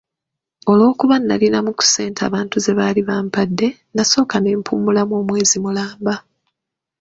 [0.71, 6.15] Olw'okuba nalinamu ku ssente abantu ze baali bampadde, nasooka ne mpummula omwezi mulamba.